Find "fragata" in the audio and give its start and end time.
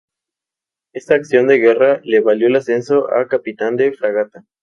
3.93-4.43